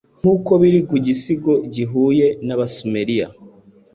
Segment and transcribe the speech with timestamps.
[0.19, 3.27] nkuko biri mu gisigo gihuye nAbasumeriya